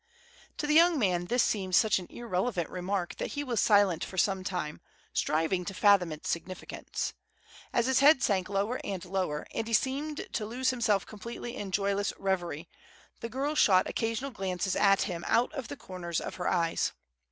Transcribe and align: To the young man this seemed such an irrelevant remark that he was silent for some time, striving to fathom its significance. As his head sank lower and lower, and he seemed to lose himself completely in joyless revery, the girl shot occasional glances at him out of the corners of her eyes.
To 0.57 0.65
the 0.65 0.73
young 0.73 0.97
man 0.97 1.25
this 1.25 1.43
seemed 1.43 1.75
such 1.75 1.99
an 1.99 2.07
irrelevant 2.09 2.71
remark 2.71 3.17
that 3.17 3.33
he 3.33 3.43
was 3.43 3.59
silent 3.59 4.03
for 4.03 4.17
some 4.17 4.43
time, 4.43 4.81
striving 5.13 5.63
to 5.65 5.75
fathom 5.75 6.11
its 6.11 6.27
significance. 6.27 7.13
As 7.71 7.85
his 7.85 7.99
head 7.99 8.23
sank 8.23 8.49
lower 8.49 8.79
and 8.83 9.05
lower, 9.05 9.45
and 9.53 9.67
he 9.67 9.75
seemed 9.75 10.25
to 10.33 10.45
lose 10.47 10.71
himself 10.71 11.05
completely 11.05 11.55
in 11.55 11.69
joyless 11.69 12.13
revery, 12.17 12.67
the 13.19 13.29
girl 13.29 13.53
shot 13.53 13.87
occasional 13.87 14.31
glances 14.31 14.75
at 14.75 15.03
him 15.03 15.23
out 15.27 15.53
of 15.53 15.67
the 15.67 15.77
corners 15.77 16.19
of 16.19 16.33
her 16.37 16.47
eyes. 16.47 16.93